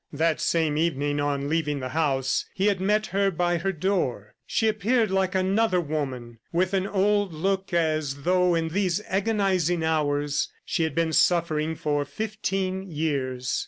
[0.11, 4.33] That same evening, on leaving the house, he had met her by her door.
[4.47, 10.49] She appeared like another woman, with an old look as though in these agonizing hours
[10.65, 13.59] she had been suffering for fifteen years.